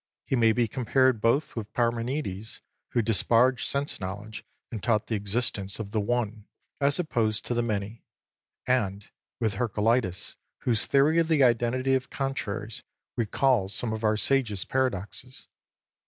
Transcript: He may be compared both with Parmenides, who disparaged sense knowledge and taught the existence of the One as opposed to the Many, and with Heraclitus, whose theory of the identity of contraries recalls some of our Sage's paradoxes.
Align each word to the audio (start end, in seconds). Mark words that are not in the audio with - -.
He 0.25 0.35
may 0.35 0.51
be 0.51 0.67
compared 0.67 1.21
both 1.21 1.55
with 1.55 1.71
Parmenides, 1.73 2.59
who 2.89 3.03
disparaged 3.03 3.67
sense 3.67 3.99
knowledge 3.99 4.43
and 4.71 4.81
taught 4.81 5.05
the 5.05 5.15
existence 5.15 5.77
of 5.77 5.91
the 5.91 5.99
One 5.99 6.47
as 6.79 6.97
opposed 6.97 7.45
to 7.45 7.53
the 7.53 7.61
Many, 7.61 8.01
and 8.65 9.07
with 9.39 9.53
Heraclitus, 9.61 10.37
whose 10.61 10.87
theory 10.87 11.19
of 11.19 11.27
the 11.27 11.43
identity 11.43 11.93
of 11.93 12.09
contraries 12.09 12.81
recalls 13.15 13.75
some 13.75 13.93
of 13.93 14.03
our 14.03 14.17
Sage's 14.17 14.65
paradoxes. 14.65 15.47